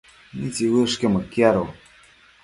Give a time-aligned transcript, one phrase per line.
[0.39, 1.63] ¿mitsiuëshquio mëquiado?